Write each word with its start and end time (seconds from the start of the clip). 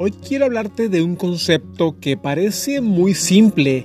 Hoy 0.00 0.12
quiero 0.12 0.44
hablarte 0.44 0.88
de 0.88 1.02
un 1.02 1.16
concepto 1.16 1.98
que 1.98 2.16
parece 2.16 2.80
muy 2.80 3.14
simple, 3.14 3.84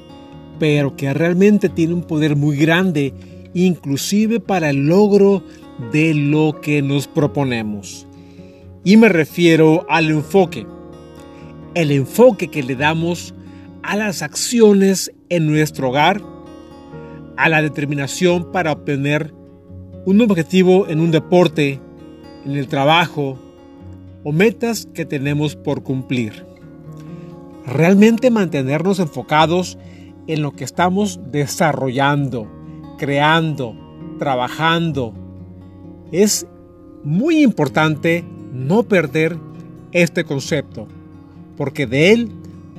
pero 0.59 0.95
que 0.95 1.11
realmente 1.11 1.69
tiene 1.69 1.95
un 1.95 2.03
poder 2.03 2.35
muy 2.35 2.55
grande, 2.55 3.15
inclusive 3.55 4.39
para 4.39 4.69
el 4.69 4.85
logro 4.85 5.41
de 5.91 6.13
lo 6.13 6.61
que 6.61 6.83
nos 6.83 7.07
proponemos. 7.07 8.05
Y 8.83 8.95
me 8.95 9.09
refiero 9.09 9.87
al 9.89 10.11
enfoque. 10.11 10.67
El 11.73 11.89
enfoque 11.89 12.49
que 12.49 12.61
le 12.61 12.75
damos 12.75 13.33
a 13.81 13.95
las 13.95 14.21
acciones 14.21 15.11
en 15.29 15.47
nuestro 15.47 15.89
hogar, 15.89 16.21
a 17.37 17.49
la 17.49 17.63
determinación 17.63 18.51
para 18.51 18.71
obtener 18.71 19.33
un 20.05 20.21
objetivo 20.21 20.87
en 20.87 20.99
un 20.99 21.09
deporte, 21.09 21.79
en 22.45 22.51
el 22.51 22.67
trabajo, 22.67 23.39
o 24.23 24.31
metas 24.31 24.87
que 24.93 25.05
tenemos 25.05 25.55
por 25.55 25.83
cumplir. 25.83 26.45
Realmente 27.65 28.31
mantenernos 28.31 28.99
enfocados 28.99 29.77
en 30.27 30.41
lo 30.41 30.51
que 30.51 30.63
estamos 30.63 31.19
desarrollando, 31.31 32.47
creando, 32.97 33.75
trabajando. 34.19 35.13
Es 36.11 36.45
muy 37.03 37.43
importante 37.43 38.23
no 38.53 38.83
perder 38.83 39.37
este 39.91 40.23
concepto, 40.23 40.87
porque 41.57 41.85
de 41.85 42.11
él 42.11 42.31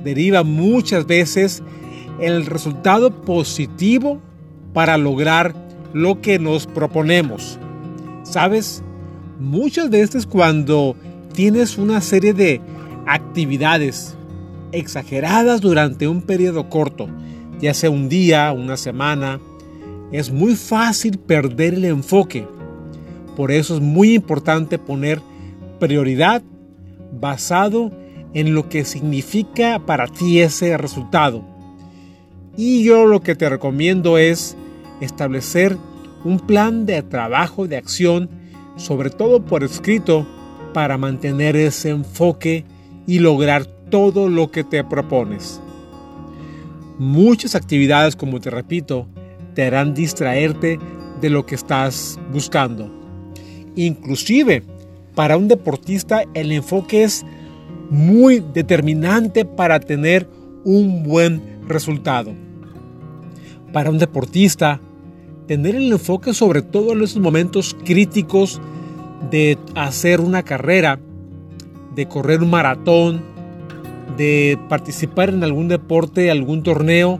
deriva 0.03 0.43
muchas 0.43 1.05
veces 1.05 1.63
el 2.19 2.45
resultado 2.45 3.21
positivo 3.21 4.19
para 4.73 4.97
lograr 4.97 5.53
lo 5.93 6.21
que 6.21 6.39
nos 6.39 6.67
proponemos. 6.67 7.59
¿Sabes? 8.23 8.83
Muchas 9.39 9.89
veces 9.89 10.25
cuando 10.25 10.95
tienes 11.35 11.77
una 11.77 11.99
serie 11.99 12.33
de 12.33 12.61
actividades 13.05 14.15
exageradas 14.71 15.59
durante 15.59 16.07
un 16.07 16.21
periodo 16.21 16.69
corto, 16.69 17.09
ya 17.59 17.73
sea 17.73 17.89
un 17.89 18.07
día, 18.07 18.53
una 18.53 18.77
semana, 18.77 19.39
es 20.11 20.31
muy 20.31 20.55
fácil 20.55 21.19
perder 21.19 21.73
el 21.73 21.85
enfoque. 21.85 22.47
Por 23.35 23.51
eso 23.51 23.75
es 23.75 23.81
muy 23.81 24.13
importante 24.13 24.79
poner 24.79 25.21
prioridad 25.77 26.41
basado 27.11 27.91
en 28.33 28.53
lo 28.53 28.69
que 28.69 28.85
significa 28.85 29.79
para 29.85 30.07
ti 30.07 30.39
ese 30.39 30.77
resultado. 30.77 31.43
Y 32.55 32.83
yo 32.83 33.05
lo 33.05 33.19
que 33.21 33.35
te 33.35 33.49
recomiendo 33.49 34.17
es 34.17 34.55
establecer 35.01 35.77
un 36.23 36.39
plan 36.39 36.85
de 36.85 37.03
trabajo, 37.03 37.67
de 37.67 37.75
acción, 37.75 38.29
sobre 38.77 39.09
todo 39.09 39.43
por 39.43 39.65
escrito, 39.65 40.25
para 40.75 40.97
mantener 40.97 41.55
ese 41.55 41.89
enfoque 41.89 42.65
y 43.07 43.19
lograr 43.19 43.65
todo 43.65 44.27
lo 44.27 44.51
que 44.51 44.65
te 44.65 44.83
propones. 44.83 45.61
Muchas 46.99 47.55
actividades, 47.55 48.17
como 48.17 48.41
te 48.41 48.49
repito, 48.49 49.07
te 49.53 49.63
harán 49.63 49.93
distraerte 49.93 50.77
de 51.21 51.29
lo 51.29 51.45
que 51.45 51.55
estás 51.55 52.19
buscando. 52.33 52.91
Inclusive, 53.77 54.63
para 55.15 55.37
un 55.37 55.47
deportista 55.47 56.23
el 56.33 56.51
enfoque 56.51 57.03
es 57.03 57.25
muy 57.89 58.43
determinante 58.53 59.45
para 59.45 59.79
tener 59.79 60.27
un 60.65 61.03
buen 61.03 61.41
resultado. 61.69 62.33
Para 63.71 63.91
un 63.91 63.97
deportista, 63.97 64.81
tener 65.47 65.77
el 65.77 65.89
enfoque 65.89 66.33
sobre 66.33 66.61
todo 66.63 66.91
en 66.91 67.01
esos 67.01 67.21
momentos 67.21 67.77
críticos 67.85 68.59
de 69.29 69.57
hacer 69.75 70.21
una 70.21 70.43
carrera, 70.43 70.99
de 71.95 72.07
correr 72.07 72.43
un 72.43 72.49
maratón, 72.49 73.21
de 74.17 74.57
participar 74.69 75.29
en 75.29 75.43
algún 75.43 75.67
deporte, 75.67 76.31
algún 76.31 76.63
torneo, 76.63 77.19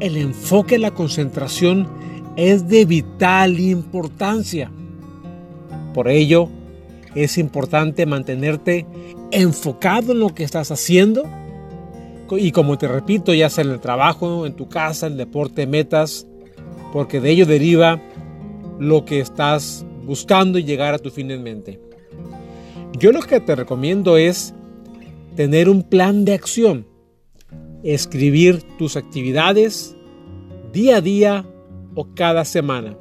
el 0.00 0.16
enfoque, 0.16 0.78
la 0.78 0.92
concentración 0.92 1.88
es 2.36 2.68
de 2.68 2.84
vital 2.84 3.60
importancia. 3.60 4.70
Por 5.92 6.08
ello, 6.08 6.48
es 7.14 7.38
importante 7.38 8.06
mantenerte 8.06 8.86
enfocado 9.30 10.12
en 10.12 10.20
lo 10.20 10.34
que 10.34 10.44
estás 10.44 10.70
haciendo 10.70 11.24
y 12.30 12.52
como 12.52 12.78
te 12.78 12.88
repito, 12.88 13.34
ya 13.34 13.50
sea 13.50 13.64
en 13.64 13.70
el 13.70 13.80
trabajo, 13.80 14.46
en 14.46 14.54
tu 14.54 14.68
casa, 14.68 15.06
en 15.06 15.12
el 15.12 15.18
deporte, 15.18 15.66
metas, 15.66 16.26
porque 16.92 17.20
de 17.20 17.30
ello 17.30 17.46
deriva 17.46 18.00
lo 18.78 19.04
que 19.04 19.20
estás 19.20 19.84
buscando 20.04 20.58
llegar 20.58 20.94
a 20.94 20.98
tu 20.98 21.10
fin 21.10 21.30
en 21.30 21.42
mente. 21.42 21.80
Yo 22.98 23.12
lo 23.12 23.22
que 23.22 23.40
te 23.40 23.56
recomiendo 23.56 24.16
es 24.16 24.54
tener 25.36 25.68
un 25.68 25.82
plan 25.82 26.24
de 26.24 26.34
acción, 26.34 26.86
escribir 27.82 28.62
tus 28.78 28.96
actividades 28.96 29.96
día 30.72 30.96
a 30.96 31.00
día 31.00 31.46
o 31.94 32.14
cada 32.14 32.44
semana. 32.44 32.96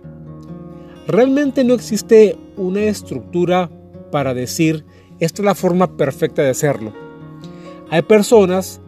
Realmente 1.07 1.63
no 1.63 1.73
existe 1.73 2.37
una 2.57 2.83
estructura 2.83 3.69
para 4.11 4.33
decir 4.33 4.85
esta 5.19 5.41
es 5.41 5.45
la 5.45 5.55
forma 5.55 5.95
perfecta 5.97 6.41
de 6.41 6.49
hacerlo. 6.49 6.93
Hay 7.89 8.01
personas 8.01 8.81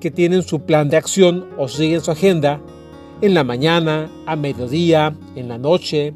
que 0.00 0.10
tienen 0.10 0.42
su 0.42 0.60
plan 0.60 0.88
de 0.88 0.96
acción 0.96 1.46
o 1.56 1.68
siguen 1.68 2.00
su 2.00 2.10
agenda 2.10 2.60
en 3.20 3.34
la 3.34 3.44
mañana, 3.44 4.10
a 4.26 4.36
mediodía, 4.36 5.16
en 5.34 5.48
la 5.48 5.58
noche, 5.58 6.14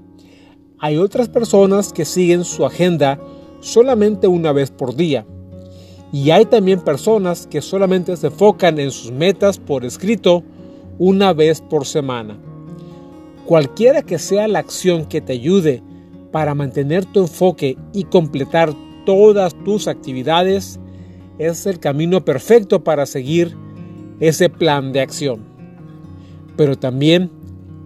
hay 0.81 0.97
otras 0.97 1.29
personas 1.29 1.93
que 1.93 2.07
siguen 2.07 2.45
su 2.45 2.65
agenda 2.65 3.21
solamente 3.61 4.27
una 4.27 4.53
vez 4.53 4.71
por 4.71 4.97
día. 4.97 5.27
Y 6.11 6.31
hay 6.31 6.47
también 6.47 6.81
personas 6.81 7.47
que 7.47 7.61
solamente 7.61 8.17
se 8.17 8.29
enfocan 8.29 8.81
en 8.81 8.91
sus 8.91 9.13
metas 9.13 9.59
por 9.59 9.85
escrito 9.85 10.43
una 10.99 11.35
vez 11.35 11.61
por 11.61 11.87
semana. 11.87 12.39
Cualquiera 13.45 14.03
que 14.03 14.19
sea 14.19 14.49
la 14.49 14.59
acción 14.61 15.05
que 15.05 15.21
te 15.21 15.35
ayude 15.35 15.83
para 16.33 16.55
mantener 16.55 17.05
tu 17.05 17.21
enfoque 17.21 17.77
y 17.93 18.05
completar 18.05 18.73
todas 19.05 19.55
tus 19.65 19.87
actividades, 19.87 20.81
es 21.39 21.67
el 21.67 21.79
camino 21.79 22.25
perfecto 22.25 22.83
para 22.85 23.07
seguir 23.07 23.55
ese 24.19 24.49
plan 24.49 24.93
de 24.93 25.01
acción. 25.01 25.41
Pero 26.57 26.79
también 26.79 27.31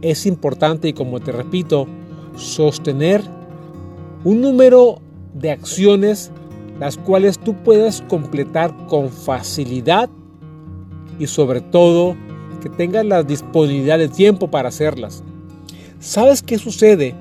es 0.00 0.26
importante 0.26 0.88
y 0.88 0.92
como 0.92 1.20
te 1.20 1.32
repito, 1.32 1.86
sostener 2.36 3.22
un 4.24 4.40
número 4.40 5.00
de 5.34 5.50
acciones 5.50 6.30
las 6.78 6.96
cuales 6.96 7.38
tú 7.38 7.54
puedas 7.54 8.02
completar 8.08 8.74
con 8.88 9.08
facilidad 9.10 10.08
y 11.18 11.26
sobre 11.26 11.60
todo 11.60 12.16
que 12.60 12.68
tengas 12.68 13.04
la 13.04 13.22
disponibilidad 13.22 13.98
de 13.98 14.08
tiempo 14.08 14.48
para 14.48 14.70
hacerlas. 14.70 15.22
¿Sabes 16.00 16.42
qué 16.42 16.58
sucede? 16.58 17.14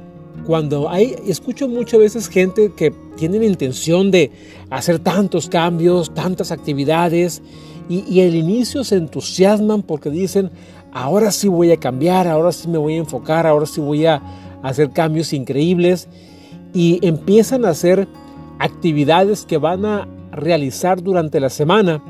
Cuando 0.46 0.90
hay, 0.90 1.16
escucho 1.28 1.68
muchas 1.68 2.00
veces 2.00 2.28
gente 2.28 2.72
que 2.76 2.92
tiene 3.16 3.40
la 3.40 3.46
intención 3.46 4.10
de 4.10 4.32
hacer 4.70 5.00
tantos 5.00 5.48
cambios, 5.48 6.14
tantas 6.14 6.52
actividades, 6.52 7.42
y, 7.90 8.04
y 8.10 8.22
al 8.22 8.34
inicio 8.34 8.84
se 8.84 8.96
entusiasman 8.96 9.84
porque 9.84 10.10
dicen, 10.10 10.50
ahora 10.92 11.32
sí 11.32 11.48
voy 11.48 11.72
a 11.72 11.78
cambiar, 11.78 12.28
ahora 12.28 12.52
sí 12.52 12.68
me 12.68 12.78
voy 12.78 12.96
a 12.96 12.98
enfocar, 12.98 13.46
ahora 13.46 13.66
sí 13.66 13.80
voy 13.82 14.06
a, 14.06 14.22
hacer 14.64 14.90
cambios 14.90 15.34
increíbles 15.34 16.08
y 16.74 17.06
empiezan 17.06 17.66
a 17.66 17.70
hacer 17.70 18.08
actividades 18.58 19.46
que 19.46 19.58
van 19.58 19.86
a 19.86 20.08
realizar 20.32 21.04
durante 21.04 21.40
la 21.40 21.50
semana, 21.50 22.02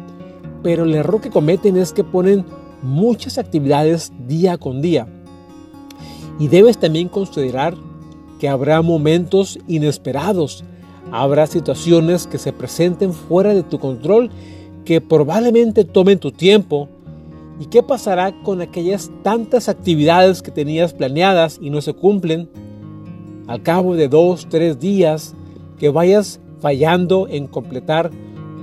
pero 0.62 0.86
el 0.86 0.96
error 0.96 1.20
que 1.20 1.30
cometen 1.30 1.76
es 1.76 1.92
que 1.92 2.04
ponen 2.06 2.46
muchas 2.82 3.38
actividades 3.38 4.14
día 4.28 4.58
con 4.58 4.82
día. 4.82 5.08
Y 6.40 6.48
debes 6.48 6.78
también 6.78 7.10
considerar 7.10 7.76
que 8.40 8.48
habrá 8.50 8.82
momentos 8.82 9.60
inesperados, 9.68 10.64
habrá 11.12 11.48
situaciones 11.48 12.28
que 12.28 12.38
se 12.38 12.54
presenten 12.54 13.14
fuera 13.14 13.54
de 13.54 13.64
tu 13.64 13.80
control 13.80 14.30
que 14.86 15.02
probablemente 15.02 15.86
tomen 15.86 16.20
tu 16.20 16.32
tiempo. 16.32 16.90
¿Y 17.60 17.66
qué 17.68 17.84
pasará 17.84 18.34
con 18.44 18.62
aquellas 18.62 19.12
tantas 19.22 19.70
actividades 19.70 20.42
que 20.42 20.52
tenías 20.52 20.94
planeadas 20.94 21.60
y 21.62 21.70
no 21.70 21.82
se 21.82 21.94
cumplen? 21.94 22.50
Al 23.48 23.62
cabo 23.62 23.96
de 23.96 24.08
dos, 24.08 24.48
tres 24.50 24.80
días 24.80 25.36
que 25.78 25.90
vayas 25.90 26.40
fallando 26.60 27.28
en 27.30 27.48
completar 27.48 28.10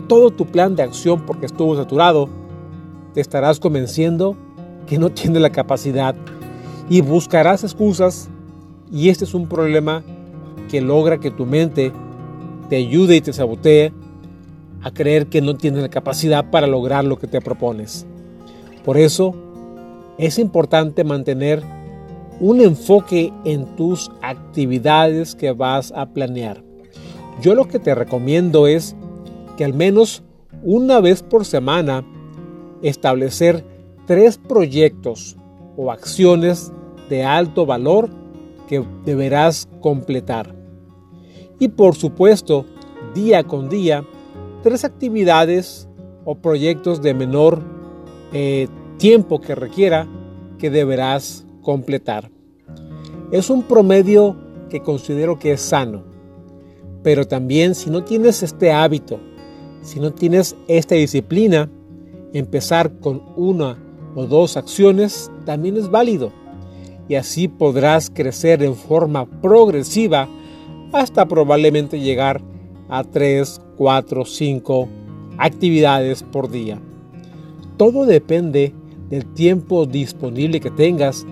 todo 0.09 0.31
tu 0.31 0.47
plan 0.47 0.75
de 0.75 0.83
acción 0.83 1.25
porque 1.25 1.47
estuvo 1.47 1.77
saturado, 1.77 2.29
te 3.15 3.21
estarás 3.21 3.61
convenciendo 3.61 4.37
que 4.87 4.99
no 4.99 5.11
tienes 5.11 5.41
la 5.41 5.51
capacidad 5.51 6.17
y 6.89 7.01
buscarás 7.01 7.63
excusas 7.63 8.29
y 8.91 9.09
este 9.09 9.25
es 9.25 9.35
un 9.35 9.47
problema 9.47 10.03
que 10.69 10.81
logra 10.81 11.19
que 11.19 11.31
tu 11.31 11.47
mente 11.47 11.93
te 12.69 12.77
ayude 12.77 13.17
y 13.17 13.21
te 13.21 13.33
sabotee 13.33 13.93
a 14.83 14.91
creer 14.91 15.29
que 15.29 15.41
no 15.41 15.55
tienes 15.55 15.83
la 15.83 15.89
capacidad 15.91 16.51
para 16.51 16.67
lograr 16.67 17.05
lo 17.05 17.19
que 17.19 17.29
te 17.29 17.41
propones. 17.41 18.07
Por 18.85 18.97
eso 18.97 19.35
es 20.19 20.39
importante 20.39 21.05
mantener 21.05 21.63
un 22.41 22.61
enfoque 22.61 23.33
en 23.45 23.67
tus 23.77 24.11
actividades 24.23 25.35
que 25.35 25.53
vas 25.53 25.93
a 25.95 26.07
planear. 26.07 26.63
Yo 27.43 27.55
lo 27.55 27.69
que 27.69 27.79
te 27.79 27.95
recomiendo 27.95 28.67
es 28.67 28.97
que 29.57 29.65
al 29.65 29.75
menos 29.75 30.23
una 30.63 31.01
vez 31.01 31.23
por 31.23 31.45
semana 31.45 32.05
establecer 32.83 33.65
tres 34.07 34.39
proyectos 34.39 35.37
o 35.77 35.91
acciones 35.91 36.73
de 37.09 37.25
alto 37.25 37.67
valor 37.67 38.11
que 38.69 38.85
deberás 39.05 39.69
completar. 39.81 40.55
Y 41.59 41.69
por 41.69 41.95
supuesto, 41.95 42.65
día 43.15 43.45
con 43.45 43.69
día, 43.69 44.05
tres 44.63 44.85
actividades 44.85 45.89
o 46.25 46.37
proyectos 46.37 47.03
de 47.03 47.15
menor 47.15 47.80
eh, 48.33 48.69
tiempo 48.99 49.41
que 49.41 49.55
requiera 49.55 50.07
que 50.59 50.71
deberás 50.71 51.47
completar. 51.63 52.31
Es 53.33 53.51
un 53.51 53.63
promedio 53.63 54.37
que 54.69 54.83
considero 54.83 55.39
que 55.39 55.53
es 55.53 55.61
sano, 55.61 56.05
pero 57.03 57.27
también 57.27 57.75
si 57.75 57.91
no 57.91 58.05
tienes 58.05 58.43
este 58.43 58.73
hábito, 58.73 59.21
si 59.83 60.01
no 60.01 60.13
tienes 60.13 60.57
esta 60.69 60.95
disciplina, 60.95 61.71
empezar 62.33 62.99
con 63.01 63.23
una 63.37 63.79
o 64.15 64.27
dos 64.27 64.57
acciones 64.57 65.31
también 65.45 65.77
es 65.77 65.91
válido 65.91 66.33
y 67.09 67.17
así 67.17 67.49
podrás 67.49 68.11
crecer 68.11 68.63
en 68.63 68.77
forma 68.77 69.27
progresiva 69.41 70.29
hasta 70.93 71.27
probablemente 71.27 71.99
llegar 71.99 72.41
a 72.89 73.05
3, 73.05 73.61
4, 73.77 74.25
5 74.25 74.89
actividades 75.39 76.23
por 76.23 76.51
día. 76.51 76.81
Todo 77.81 78.05
depende 78.05 78.75
del 79.09 79.25
tiempo 79.25 79.87
disponible 79.87 80.61
que 80.61 80.71
tengas, 80.71 81.25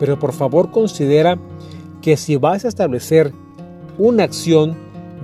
pero 0.00 0.18
por 0.18 0.32
favor 0.32 0.70
considera 0.70 1.38
que 2.00 2.16
si 2.16 2.36
vas 2.36 2.64
a 2.64 2.68
establecer 2.68 3.30
una 3.98 4.24
acción, 4.24 4.74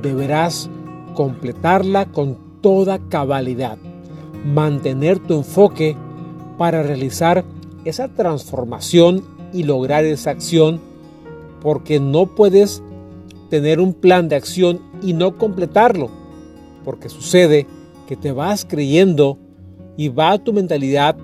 deberás 0.02 0.68
completarla 1.14 2.12
con 2.12 2.36
toda 2.60 2.98
cabalidad, 3.08 3.78
mantener 4.44 5.18
tu 5.20 5.38
enfoque 5.38 5.96
para 6.58 6.82
realizar 6.82 7.46
esa 7.86 8.08
transformación 8.08 9.24
y 9.54 9.62
lograr 9.62 10.04
esa 10.04 10.32
acción 10.32 10.82
porque 11.62 11.98
no 11.98 12.26
puedes 12.26 12.82
tener 13.48 13.80
un 13.80 13.94
plan 13.94 14.28
de 14.28 14.36
acción 14.36 14.80
y 15.00 15.14
no 15.14 15.38
completarlo. 15.38 16.10
Porque 16.84 17.08
sucede 17.08 17.66
que 18.06 18.16
te 18.16 18.32
vas 18.32 18.66
creyendo 18.66 19.38
y 19.98 20.08
va 20.08 20.38
tu 20.38 20.52
mentalidad 20.52 21.16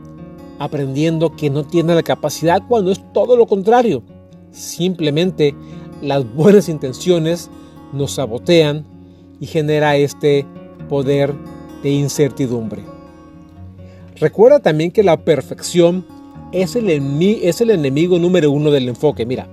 aprendiendo 0.59 1.35
que 1.37 1.49
no 1.49 1.65
tienes 1.65 1.95
la 1.95 2.03
capacidad 2.03 2.61
cuando 2.69 2.91
es 2.91 3.01
todo 3.13 3.37
lo 3.37 3.47
contrario. 3.47 4.03
Simplemente 4.51 5.55
las 6.03 6.31
buenas 6.35 6.69
intenciones 6.69 7.51
nos 7.93 8.15
sabotean 8.15 8.85
y 9.39 9.47
genera 9.47 9.97
este 9.97 10.45
poder 10.89 11.33
de 11.85 11.91
incertidumbre. 11.91 12.83
Recuerda 14.17 14.59
también 14.59 14.91
que 14.91 15.05
la 15.05 15.25
perfección 15.25 16.05
es 16.51 16.75
el, 16.75 16.91
es 17.43 17.61
el 17.61 17.71
enemigo 17.71 18.19
número 18.19 18.51
uno 18.51 18.73
del 18.73 18.89
enfoque. 18.89 19.25
Mira, 19.25 19.49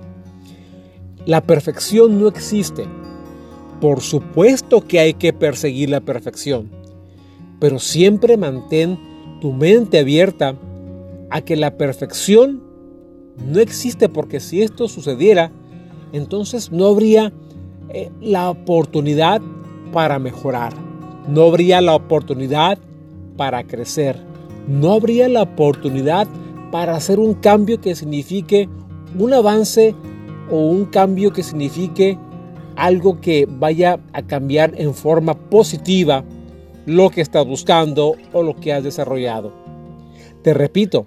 la 1.26 1.42
perfección 1.42 2.20
no 2.20 2.26
existe. 2.26 2.86
Por 3.80 4.00
supuesto 4.00 4.84
que 4.84 4.98
hay 4.98 5.14
que 5.14 5.32
perseguir 5.32 5.90
la 5.90 6.00
perfección, 6.00 6.70
pero 7.60 7.78
siempre 7.78 8.36
mantén 8.36 9.11
tu 9.42 9.52
mente 9.52 9.98
abierta 9.98 10.54
a 11.28 11.40
que 11.40 11.56
la 11.56 11.76
perfección 11.76 12.62
no 13.44 13.58
existe 13.58 14.08
porque 14.08 14.38
si 14.38 14.62
esto 14.62 14.86
sucediera, 14.86 15.50
entonces 16.12 16.70
no 16.70 16.86
habría 16.86 17.32
eh, 17.88 18.12
la 18.20 18.48
oportunidad 18.50 19.42
para 19.92 20.20
mejorar, 20.20 20.74
no 21.26 21.42
habría 21.42 21.80
la 21.80 21.96
oportunidad 21.96 22.78
para 23.36 23.64
crecer, 23.64 24.16
no 24.68 24.92
habría 24.92 25.28
la 25.28 25.42
oportunidad 25.42 26.28
para 26.70 26.94
hacer 26.94 27.18
un 27.18 27.34
cambio 27.34 27.80
que 27.80 27.96
signifique 27.96 28.68
un 29.18 29.32
avance 29.32 29.96
o 30.52 30.68
un 30.68 30.84
cambio 30.84 31.32
que 31.32 31.42
signifique 31.42 32.16
algo 32.76 33.20
que 33.20 33.48
vaya 33.50 33.98
a 34.12 34.22
cambiar 34.22 34.74
en 34.76 34.94
forma 34.94 35.34
positiva 35.34 36.22
lo 36.86 37.10
que 37.10 37.20
estás 37.20 37.46
buscando 37.46 38.16
o 38.32 38.42
lo 38.42 38.56
que 38.56 38.72
has 38.72 38.82
desarrollado. 38.82 39.52
Te 40.42 40.54
repito, 40.54 41.06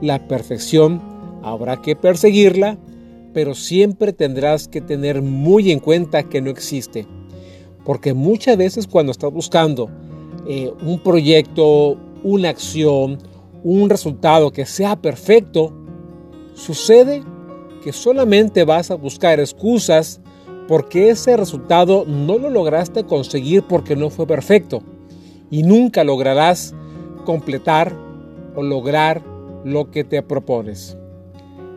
la 0.00 0.26
perfección 0.26 1.00
habrá 1.42 1.80
que 1.80 1.94
perseguirla, 1.94 2.78
pero 3.32 3.54
siempre 3.54 4.12
tendrás 4.12 4.68
que 4.68 4.80
tener 4.80 5.22
muy 5.22 5.70
en 5.70 5.78
cuenta 5.78 6.24
que 6.24 6.40
no 6.40 6.50
existe. 6.50 7.06
Porque 7.84 8.14
muchas 8.14 8.56
veces 8.56 8.86
cuando 8.86 9.12
estás 9.12 9.32
buscando 9.32 9.90
eh, 10.46 10.72
un 10.84 10.98
proyecto, 11.00 11.96
una 12.22 12.48
acción, 12.48 13.18
un 13.62 13.90
resultado 13.90 14.50
que 14.50 14.66
sea 14.66 14.96
perfecto, 14.96 15.72
sucede 16.54 17.22
que 17.82 17.92
solamente 17.92 18.64
vas 18.64 18.90
a 18.90 18.94
buscar 18.94 19.38
excusas 19.38 20.20
porque 20.66 21.10
ese 21.10 21.36
resultado 21.36 22.04
no 22.06 22.38
lo 22.38 22.48
lograste 22.48 23.04
conseguir 23.04 23.62
porque 23.64 23.94
no 23.94 24.08
fue 24.08 24.26
perfecto 24.26 24.82
y 25.54 25.62
nunca 25.62 26.02
lograrás 26.02 26.74
completar 27.24 27.96
o 28.56 28.62
lograr 28.64 29.22
lo 29.64 29.88
que 29.92 30.02
te 30.02 30.20
propones. 30.20 30.98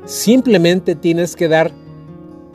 Simplemente 0.03 0.95
tienes 0.95 1.35
que 1.35 1.47
dar 1.47 1.71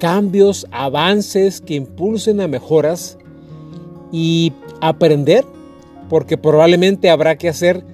cambios, 0.00 0.66
avances 0.72 1.60
que 1.60 1.74
impulsen 1.74 2.40
a 2.40 2.48
mejoras 2.48 3.18
y 4.10 4.52
aprender 4.80 5.44
porque 6.08 6.36
probablemente 6.36 7.08
habrá 7.08 7.38
que 7.38 7.48
hacer 7.48 7.84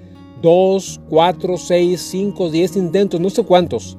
2, 0.41 1.03
4, 1.11 1.59
6, 1.59 2.01
5, 2.01 2.51
10 2.51 2.77
intentos, 2.77 3.21
no 3.21 3.29
sé 3.29 3.45
cuántos. 3.45 3.99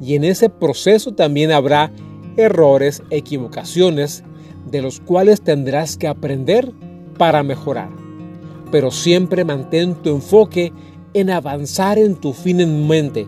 Y 0.00 0.14
en 0.14 0.24
ese 0.24 0.48
proceso 0.48 1.12
también 1.12 1.52
habrá 1.52 1.92
errores, 2.38 3.02
equivocaciones, 3.10 4.24
de 4.70 4.80
los 4.80 5.00
cuales 5.00 5.42
tendrás 5.42 5.98
que 5.98 6.08
aprender 6.08 6.72
para 7.18 7.42
mejorar. 7.42 8.03
Pero 8.74 8.90
siempre 8.90 9.44
mantén 9.44 9.94
tu 9.94 10.10
enfoque 10.10 10.72
en 11.14 11.30
avanzar 11.30 11.96
en 11.96 12.16
tu 12.16 12.32
fin 12.32 12.58
en 12.58 12.88
mente, 12.88 13.24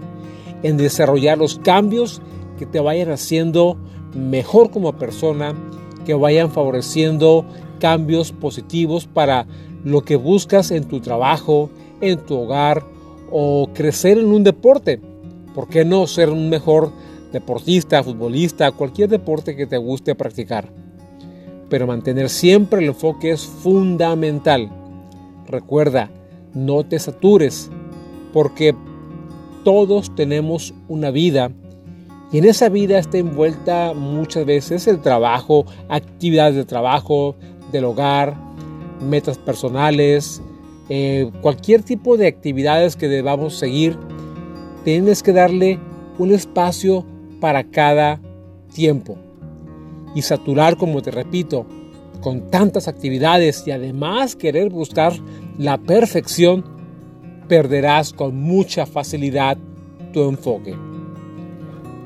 en 0.65 0.76
desarrollar 0.76 1.38
los 1.38 1.61
cambios 1.61 2.21
que 2.59 2.67
te 2.67 2.81
vayan 2.81 3.12
haciendo 3.12 3.76
mejor 4.12 4.73
como 4.73 4.95
persona, 4.95 5.55
que 6.05 6.15
vayan 6.15 6.50
favoreciendo 6.50 7.47
cambios 7.79 8.33
positivos 8.33 9.07
para 9.07 9.47
lo 9.85 10.00
que 10.00 10.17
buscas 10.17 10.73
en 10.73 10.83
tu 10.88 10.99
trabajo, 10.99 11.71
en 12.00 12.19
tu 12.26 12.41
hogar 12.41 12.83
o 13.31 13.69
crecer 13.73 14.19
en 14.19 14.33
un 14.33 14.43
deporte. 14.43 15.00
¿Por 15.55 15.69
qué 15.69 15.85
no 15.85 16.09
ser 16.09 16.29
un 16.29 16.49
mejor 16.49 16.91
deportista, 17.33 18.03
futbolista, 18.03 18.73
cualquier 18.73 19.11
deporte 19.11 19.55
que 19.55 19.69
te 19.69 19.76
guste 19.76 20.17
practicar? 20.17 20.73
Pero 21.69 21.87
mantener 21.87 22.31
siempre 22.31 22.83
el 22.83 22.88
enfoque 22.88 23.31
es 23.31 23.43
fundamental. 23.47 24.86
Recuerda, 25.47 26.11
no 26.55 26.85
te 26.85 26.99
satures, 26.99 27.71
porque 28.33 28.75
todos 29.65 30.15
tenemos 30.15 30.75
una 30.88 31.11
vida 31.11 31.50
y 32.33 32.38
en 32.38 32.45
esa 32.45 32.69
vida 32.69 32.99
está 32.99 33.19
envuelta 33.19 33.93
muchas 33.95 34.45
veces 34.45 34.87
el 34.88 35.00
trabajo, 35.00 35.65
actividades 35.88 36.57
de 36.57 36.65
trabajo, 36.65 37.37
del 37.71 37.85
hogar, 37.85 38.37
metas 39.00 39.38
personales, 39.38 40.43
eh, 40.88 41.31
cualquier 41.41 41.83
tipo 41.83 42.17
de 42.17 42.26
actividades 42.26 42.97
que 42.97 43.09
debamos 43.09 43.57
seguir, 43.57 43.97
tienes 44.85 45.23
que 45.23 45.33
darle 45.33 45.79
un 46.19 46.33
espacio 46.33 47.05
para 47.41 47.65
cada 47.65 48.21
tiempo. 48.75 49.17
Y 50.15 50.23
saturar, 50.23 50.76
como 50.76 51.03
te 51.03 51.11
repito, 51.11 51.67
con 52.20 52.50
tantas 52.50 52.88
actividades 52.88 53.66
y 53.66 53.70
además 53.70 54.37
querer 54.37 54.70
buscar 54.70 55.12
la 55.58 55.78
perfección, 55.78 56.64
perderás 57.49 58.12
con 58.12 58.37
mucha 58.37 58.87
facilidad 58.87 59.58
tu 60.12 60.28
enfoque. 60.28 60.75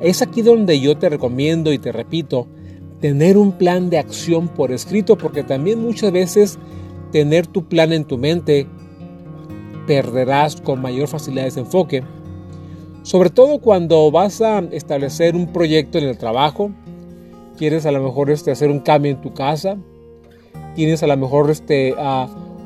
Es 0.01 0.23
aquí 0.23 0.43
donde 0.43 0.81
yo 0.81 0.97
te 0.97 1.09
recomiendo 1.09 1.73
y 1.73 1.79
te 1.79 1.93
repito, 1.93 2.47
tener 3.01 3.37
un 3.37 3.53
plan 3.53 3.91
de 3.91 3.99
acción 3.99 4.49
por 4.49 4.73
escrito, 4.73 5.17
porque 5.17 5.43
también 5.43 5.81
muchas 5.81 6.13
veces 6.13 6.59
tener 7.13 7.47
tu 7.47 7.65
plan 7.65 7.93
en 7.93 8.05
tu 8.05 8.19
mente 8.19 8.67
perderás 9.87 10.61
con 10.61 10.81
mayor 10.81 11.09
facilidad 11.09 11.47
ese 11.47 11.61
enfoque. 11.61 12.05
Sobre 13.03 13.31
todo 13.31 13.59
cuando 13.59 14.11
vas 14.11 14.41
a 14.41 14.59
establecer 14.71 15.35
un 15.35 15.53
proyecto 15.53 15.99
en 15.99 16.05
el 16.05 16.19
trabajo, 16.19 16.71
quieres 17.57 17.87
a 17.87 17.93
lo 17.93 18.03
mejor 18.03 18.31
este, 18.31 18.51
hacer 18.51 18.71
un 18.71 18.81
cambio 18.81 19.11
en 19.11 19.21
tu 19.21 19.35
casa, 19.35 19.79
tienes 20.75 21.03
a 21.03 21.07
lo 21.07 21.17
mejor 21.17 21.51
este, 21.51 21.95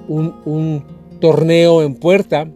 un, 0.08 0.34
un 0.44 0.84
torneo 1.20 1.82
en 1.82 1.94
puerta, 1.94 2.49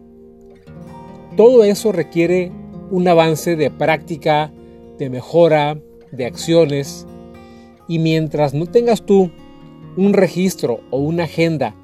todo 1.35 1.63
eso 1.63 1.91
requiere 1.91 2.51
un 2.91 3.07
avance 3.07 3.55
de 3.55 3.71
práctica, 3.71 4.51
de 4.97 5.09
mejora, 5.09 5.79
de 6.11 6.25
acciones. 6.25 7.07
Y 7.87 7.99
mientras 7.99 8.53
no 8.53 8.65
tengas 8.65 9.05
tú 9.05 9.31
un 9.97 10.13
registro 10.13 10.81
o 10.91 10.99
una 10.99 11.23
agenda 11.23 11.75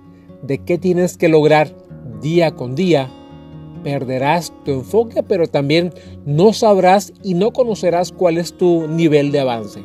de 0.42 0.60
qué 0.60 0.78
tienes 0.78 1.18
que 1.18 1.30
lograr 1.30 1.76
día 2.22 2.52
con 2.52 2.76
día, 2.76 3.10
perderás 3.84 4.54
tu 4.64 4.72
enfoque, 4.72 5.24
pero 5.24 5.48
también 5.48 5.94
no 6.26 6.54
sabrás 6.54 7.14
y 7.24 7.34
no 7.34 7.52
conocerás 7.52 8.12
cuál 8.12 8.38
es 8.38 8.58
tu 8.58 8.88
nivel 8.88 9.32
de 9.32 9.40
avance. 9.40 9.84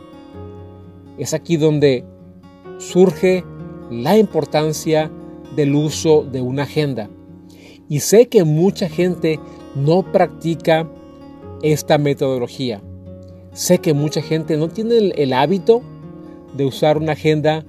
Es 1.18 1.34
aquí 1.34 1.56
donde 1.56 2.04
surge 2.78 3.44
la 3.90 4.16
importancia 4.16 5.10
del 5.56 5.74
uso 5.74 6.22
de 6.22 6.40
una 6.40 6.62
agenda. 6.62 7.10
Y 7.88 8.00
sé 8.00 8.28
que 8.28 8.44
mucha 8.44 8.88
gente 8.88 9.40
no 9.74 10.02
practica 10.12 10.88
esta 11.62 11.98
metodología. 11.98 12.80
Sé 13.52 13.78
que 13.78 13.94
mucha 13.94 14.22
gente 14.22 14.56
no 14.56 14.68
tiene 14.68 15.12
el, 15.16 15.32
hábito 15.32 15.82
de 16.56 16.64
usar 16.64 16.98
una 16.98 17.12
agenda 17.12 17.64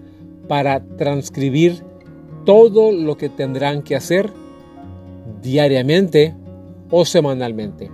para 0.48 0.86
transcribir 0.98 1.84
todo 2.46 2.92
lo 2.92 3.18
que 3.18 3.30
tendrán 3.30 3.82
que 3.82 3.96
hacer 3.96 4.32
diariamente 5.42 6.36
o 6.92 7.06
semanalmente. 7.06 7.90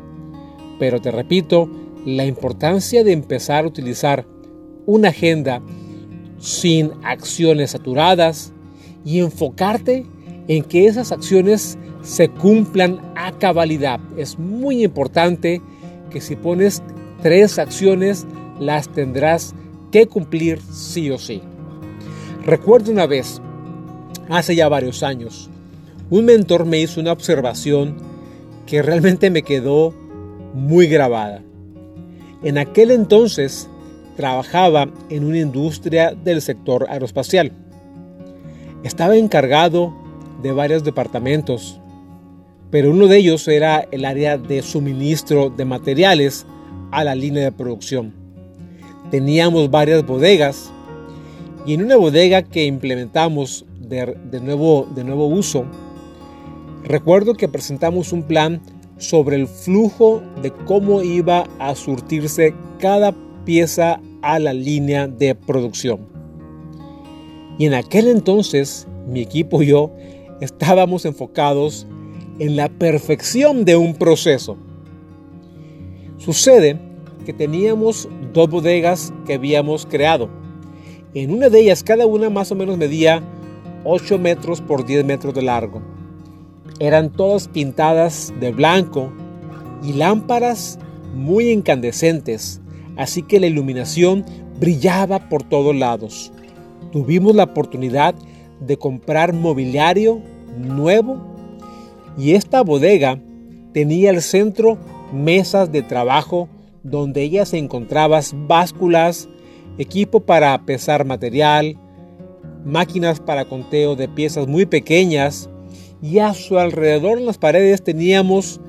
Pero 0.79 0.99
te 0.99 1.11
repito, 1.11 1.69
la 2.05 2.25
importancia 2.25 3.03
de 3.03 3.13
empezar 3.13 3.63
a 3.63 3.67
utilizar 3.67 4.25
una 4.85 5.09
agenda 5.09 5.61
sin 6.39 6.91
acciones 7.03 7.71
saturadas 7.71 8.53
y 9.03 9.19
enfocarte 9.19 10.05
en 10.47 10.63
que 10.63 10.87
esas 10.87 11.11
acciones 11.11 11.77
se 12.01 12.29
cumplan 12.29 13.01
a 13.15 13.31
cabalidad. 13.33 13.99
Es 14.17 14.39
muy 14.39 14.83
importante 14.83 15.61
que 16.09 16.21
si 16.21 16.35
pones 16.35 16.81
tres 17.21 17.59
acciones, 17.59 18.25
las 18.59 18.89
tendrás 18.89 19.53
que 19.91 20.07
cumplir 20.07 20.61
sí 20.71 21.09
o 21.11 21.17
sí. 21.17 21.41
Recuerdo 22.45 22.91
una 22.91 23.07
vez, 23.07 23.41
hace 24.29 24.55
ya 24.55 24.69
varios 24.69 25.03
años, 25.03 25.49
un 26.09 26.25
mentor 26.25 26.65
me 26.65 26.79
hizo 26.79 27.01
una 27.01 27.11
observación 27.11 27.95
que 28.65 28.81
realmente 28.81 29.29
me 29.29 29.43
quedó 29.43 29.93
muy 30.53 30.87
grabada. 30.87 31.43
En 32.43 32.57
aquel 32.57 32.91
entonces 32.91 33.69
trabajaba 34.17 34.89
en 35.09 35.23
una 35.23 35.39
industria 35.39 36.13
del 36.13 36.41
sector 36.41 36.87
aeroespacial. 36.89 37.53
Estaba 38.83 39.15
encargado 39.15 39.93
de 40.41 40.51
varios 40.51 40.83
departamentos 40.83 41.79
pero 42.69 42.91
uno 42.91 43.07
de 43.07 43.17
ellos 43.17 43.47
era 43.47 43.87
el 43.91 44.05
área 44.05 44.37
de 44.37 44.61
suministro 44.61 45.49
de 45.49 45.65
materiales 45.65 46.45
a 46.91 47.03
la 47.03 47.15
línea 47.15 47.43
de 47.43 47.51
producción. 47.51 48.13
Teníamos 49.09 49.71
varias 49.71 50.05
bodegas 50.05 50.71
y 51.65 51.73
en 51.73 51.83
una 51.83 51.95
bodega 51.95 52.41
que 52.43 52.65
implementamos 52.65 53.65
de, 53.79 54.17
nuevo, 54.41 54.87
de 54.93 55.03
nuevo 55.05 55.27
uso, 55.27 55.65
recuerdo 56.83 57.35
que 57.35 57.47
presentamos 57.47 58.11
un 58.11 58.23
plan 58.23 58.61
sobre 58.97 59.37
el 59.37 59.47
flujo 59.47 60.21
de 60.41 60.51
cómo 60.51 61.03
iba 61.03 61.45
a 61.59 61.73
surtirse 61.75 62.53
cada 62.79 63.13
pieza 63.45 64.01
a 64.33 64.39
la 64.39 64.53
línea 64.53 65.07
de 65.07 65.35
producción. 65.35 66.01
Y 67.57 67.65
en 67.65 67.73
aquel 67.73 68.07
entonces 68.07 68.87
mi 69.07 69.21
equipo 69.21 69.63
y 69.63 69.67
yo 69.67 69.91
estábamos 70.41 71.05
enfocados 71.05 71.87
en 72.39 72.57
la 72.57 72.67
perfección 72.67 73.63
de 73.63 73.77
un 73.77 73.95
proceso. 73.95 74.57
Sucede 76.17 76.77
que 77.25 77.31
teníamos 77.31 78.09
dos 78.33 78.49
bodegas 78.49 79.13
que 79.25 79.35
habíamos 79.35 79.85
creado. 79.85 80.29
En 81.13 81.31
una 81.31 81.49
de 81.49 81.61
ellas 81.61 81.81
cada 81.81 82.05
una 82.05 82.29
más 82.29 82.51
o 82.51 82.55
menos 82.55 82.77
medía 82.77 83.23
8 83.85 84.19
metros 84.19 84.59
por 84.59 84.85
10 84.85 85.05
metros 85.05 85.33
de 85.33 85.41
largo. 85.41 85.81
Eran 86.79 87.11
todas 87.11 87.47
pintadas 87.47 88.33
de 88.41 88.51
blanco 88.51 89.09
y 89.81 89.93
lámparas 89.93 90.77
muy 91.15 91.49
incandescentes, 91.49 92.61
así 92.97 93.21
que 93.21 93.39
la 93.39 93.47
iluminación 93.47 94.25
brillaba 94.59 95.29
por 95.29 95.43
todos 95.43 95.75
lados. 95.75 96.31
Tuvimos 96.91 97.35
la 97.35 97.43
oportunidad 97.43 98.15
de 98.59 98.77
comprar 98.77 99.33
mobiliario 99.33 100.21
nuevo 100.57 101.17
y 102.17 102.33
esta 102.33 102.63
bodega 102.63 103.19
tenía 103.73 104.09
el 104.09 104.21
centro 104.21 104.77
mesas 105.13 105.71
de 105.71 105.83
trabajo 105.83 106.49
donde 106.83 107.21
ellas 107.21 107.53
encontraban 107.53 108.23
básculas, 108.47 109.27
equipo 109.77 110.21
para 110.21 110.57
pesar 110.65 111.05
material, 111.05 111.77
máquinas 112.65 113.19
para 113.19 113.45
conteo 113.45 113.95
de 113.95 114.07
piezas 114.07 114.47
muy 114.47 114.65
pequeñas 114.65 115.49
y 116.01 116.19
a 116.19 116.33
su 116.33 116.57
alrededor 116.57 117.17
en 117.17 117.25
las 117.25 117.37
paredes 117.37 117.83
teníamos 117.83 118.59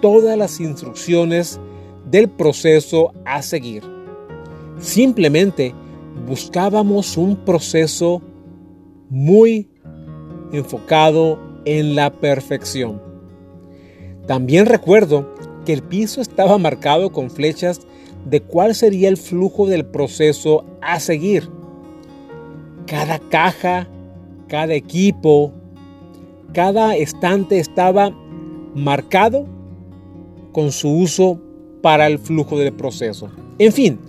todas 0.00 0.36
las 0.36 0.60
instrucciones 0.60 1.60
del 2.06 2.28
proceso 2.28 3.12
a 3.24 3.42
seguir. 3.42 3.82
Simplemente 4.78 5.74
buscábamos 6.26 7.16
un 7.16 7.36
proceso 7.36 8.22
muy 9.10 9.68
enfocado 10.52 11.38
en 11.64 11.94
la 11.94 12.10
perfección. 12.10 13.02
También 14.26 14.66
recuerdo 14.66 15.34
que 15.64 15.72
el 15.72 15.82
piso 15.82 16.20
estaba 16.20 16.58
marcado 16.58 17.10
con 17.10 17.30
flechas 17.30 17.80
de 18.24 18.40
cuál 18.40 18.74
sería 18.74 19.08
el 19.08 19.16
flujo 19.16 19.66
del 19.66 19.84
proceso 19.86 20.64
a 20.80 21.00
seguir. 21.00 21.48
Cada 22.86 23.18
caja, 23.18 23.88
cada 24.48 24.74
equipo, 24.74 25.52
cada 26.52 26.96
estante 26.96 27.58
estaba 27.58 28.10
marcado 28.74 29.46
con 30.52 30.72
su 30.72 30.90
uso 30.90 31.40
para 31.86 32.08
el 32.08 32.18
flujo 32.18 32.58
del 32.58 32.72
proceso. 32.72 33.28
En 33.60 33.72
fin, 33.72 34.00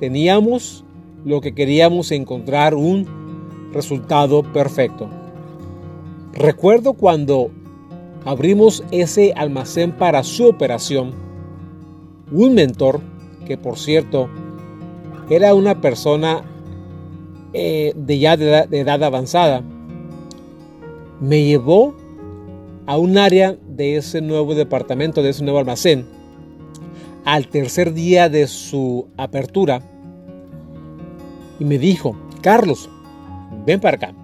teníamos 0.00 0.84
lo 1.24 1.40
que 1.40 1.54
queríamos 1.54 2.10
encontrar 2.10 2.74
un 2.74 3.06
resultado 3.72 4.42
perfecto. 4.42 5.08
Recuerdo 6.32 6.94
cuando 6.94 7.52
abrimos 8.24 8.82
ese 8.90 9.32
almacén 9.36 9.92
para 9.92 10.24
su 10.24 10.48
operación, 10.48 11.12
un 12.32 12.54
mentor, 12.54 13.00
que 13.46 13.56
por 13.56 13.78
cierto 13.78 14.28
era 15.30 15.54
una 15.54 15.80
persona 15.80 16.42
eh, 17.52 17.92
de 17.94 18.18
ya 18.18 18.36
de 18.36 18.48
edad, 18.48 18.68
de 18.68 18.80
edad 18.80 19.04
avanzada, 19.04 19.62
me 21.20 21.44
llevó 21.44 21.94
a 22.86 22.98
un 22.98 23.18
área 23.18 23.56
de 23.68 23.98
ese 23.98 24.20
nuevo 24.20 24.56
departamento, 24.56 25.22
de 25.22 25.30
ese 25.30 25.44
nuevo 25.44 25.60
almacén, 25.60 26.23
al 27.24 27.48
tercer 27.48 27.94
día 27.94 28.28
de 28.28 28.46
su 28.46 29.08
apertura, 29.16 29.82
y 31.58 31.64
me 31.64 31.78
dijo, 31.78 32.16
Carlos, 32.42 32.90
ven 33.64 33.80
para 33.80 33.96
acá 33.96 34.14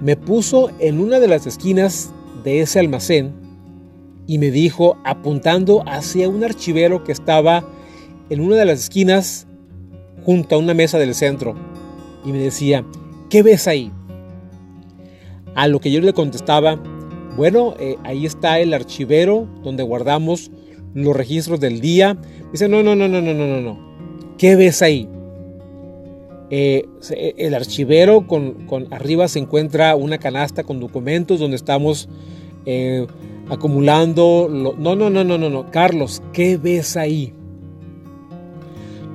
me 0.00 0.16
puso 0.16 0.70
en 0.78 1.00
una 1.00 1.18
de 1.18 1.28
las 1.28 1.46
esquinas 1.46 2.12
de 2.44 2.60
ese 2.60 2.78
almacén 2.78 3.32
y 4.26 4.38
me 4.38 4.50
dijo, 4.50 4.98
apuntando 5.04 5.82
hacia 5.86 6.28
un 6.28 6.44
archivero 6.44 7.02
que 7.02 7.12
estaba 7.12 7.64
en 8.30 8.40
una 8.40 8.56
de 8.56 8.66
las 8.66 8.80
esquinas 8.80 9.46
junto 10.24 10.54
a 10.54 10.58
una 10.58 10.74
mesa 10.74 10.98
del 10.98 11.14
centro, 11.14 11.54
y 12.24 12.32
me 12.32 12.38
decía, 12.38 12.84
¿qué 13.30 13.42
ves 13.42 13.66
ahí? 13.66 13.90
A 15.54 15.66
lo 15.66 15.80
que 15.80 15.90
yo 15.90 16.02
le 16.02 16.12
contestaba, 16.12 16.78
bueno, 17.38 17.74
eh, 17.80 17.96
ahí 18.04 18.26
está 18.26 18.60
el 18.60 18.74
archivero 18.74 19.48
donde 19.64 19.82
guardamos 19.82 20.50
los 20.94 21.16
registros 21.16 21.60
del 21.60 21.80
día. 21.80 22.16
Dice, 22.52 22.68
no, 22.68 22.82
no, 22.82 22.94
no, 22.94 23.08
no, 23.08 23.20
no, 23.20 23.34
no, 23.34 23.46
no, 23.46 23.60
no. 23.60 24.36
¿Qué 24.38 24.56
ves 24.56 24.82
ahí? 24.82 25.08
Eh, 26.50 26.86
el 27.36 27.54
archivero 27.54 28.26
con, 28.26 28.66
arriba 28.90 29.28
se 29.28 29.38
encuentra 29.38 29.94
una 29.96 30.18
canasta 30.18 30.64
con 30.64 30.80
documentos 30.80 31.40
donde 31.40 31.56
estamos 31.56 32.08
eh, 32.64 33.06
acumulando. 33.48 34.48
no, 34.50 34.72
no, 34.96 35.10
no, 35.10 35.24
no, 35.24 35.38
no, 35.38 35.50
no. 35.50 35.70
Carlos, 35.70 36.22
¿qué 36.32 36.56
ves 36.56 36.96
ahí? 36.96 37.34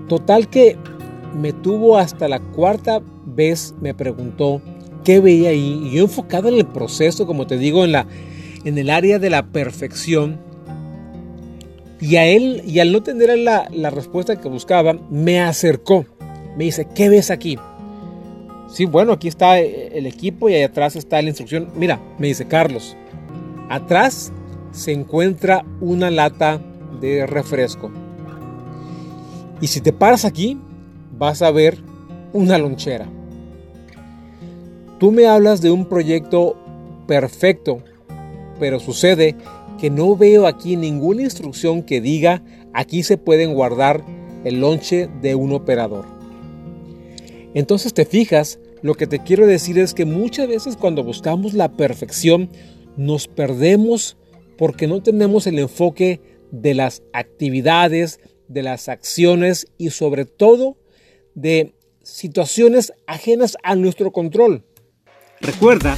Total 0.07 0.49
que 0.49 0.77
me 1.33 1.53
tuvo 1.53 1.97
hasta 1.97 2.27
la 2.27 2.39
cuarta 2.39 3.01
vez, 3.25 3.73
me 3.81 3.93
preguntó, 3.93 4.61
qué 5.03 5.19
veía 5.19 5.49
ahí. 5.49 5.81
Y 5.85 5.95
yo 5.95 6.03
enfocado 6.03 6.49
en 6.49 6.55
el 6.55 6.65
proceso, 6.65 7.25
como 7.25 7.47
te 7.47 7.57
digo, 7.57 7.83
en, 7.83 7.91
la, 7.91 8.07
en 8.63 8.77
el 8.77 8.89
área 8.89 9.19
de 9.19 9.29
la 9.29 9.47
perfección. 9.47 10.39
Y 12.03 12.17
a 12.17 12.25
él, 12.25 12.63
y 12.65 12.81
al 12.81 12.91
no 12.91 13.01
tener 13.01 13.39
la, 13.39 13.69
la 13.71 13.89
respuesta 13.89 14.35
que 14.35 14.49
buscaba, 14.49 14.91
me 15.09 15.39
acercó. 15.39 16.05
Me 16.57 16.65
dice, 16.65 16.85
¿qué 16.93 17.07
ves 17.07 17.31
aquí? 17.31 17.57
Sí, 18.67 18.83
bueno, 18.83 19.13
aquí 19.13 19.29
está 19.29 19.57
el 19.57 20.05
equipo 20.05 20.49
y 20.49 20.55
ahí 20.55 20.63
atrás 20.63 20.97
está 20.97 21.21
la 21.21 21.29
instrucción. 21.29 21.69
Mira, 21.77 22.01
me 22.19 22.27
dice 22.27 22.45
Carlos, 22.45 22.97
atrás 23.69 24.33
se 24.73 24.91
encuentra 24.91 25.63
una 25.79 26.11
lata 26.11 26.59
de 26.99 27.25
refresco. 27.25 27.89
Y 29.61 29.67
si 29.67 29.79
te 29.79 29.93
paras 29.93 30.25
aquí, 30.25 30.59
vas 31.17 31.41
a 31.41 31.51
ver 31.51 31.77
una 32.33 32.57
lonchera. 32.57 33.07
Tú 34.99 35.13
me 35.13 35.25
hablas 35.25 35.61
de 35.61 35.71
un 35.71 35.85
proyecto 35.85 36.57
perfecto, 37.07 37.81
pero 38.59 38.81
sucede 38.81 39.37
que 39.83 39.89
no 39.89 40.15
veo 40.15 40.47
aquí 40.47 40.77
ninguna 40.77 41.23
instrucción 41.23 41.83
que 41.83 41.99
diga 41.99 42.41
aquí 42.73 43.03
se 43.03 43.17
pueden 43.17 43.53
guardar 43.53 44.01
el 44.45 44.61
lonche 44.61 45.09
de 45.21 45.35
un 45.35 45.51
operador. 45.51 46.05
Entonces 47.53 47.93
te 47.93 48.05
fijas, 48.05 48.59
lo 48.81 48.95
que 48.95 49.07
te 49.07 49.19
quiero 49.19 49.45
decir 49.45 49.77
es 49.77 49.93
que 49.93 50.05
muchas 50.05 50.47
veces 50.47 50.77
cuando 50.77 51.03
buscamos 51.03 51.53
la 51.53 51.73
perfección 51.73 52.49
nos 52.95 53.27
perdemos 53.27 54.15
porque 54.57 54.87
no 54.87 55.03
tenemos 55.03 55.47
el 55.47 55.59
enfoque 55.59 56.21
de 56.49 56.75
las 56.75 57.03
actividades, 57.11 58.21
de 58.47 58.63
las 58.63 58.87
acciones 58.87 59.67
y 59.77 59.89
sobre 59.89 60.23
todo 60.23 60.77
de 61.35 61.75
situaciones 62.03 62.93
ajenas 63.05 63.57
a 63.63 63.75
nuestro 63.75 64.13
control. 64.13 64.63
Recuerda 65.41 65.97